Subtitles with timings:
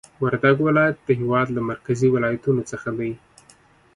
[0.23, 3.11] وردګ ولایت د هېواد له مرکزي ولایتونو څخه دی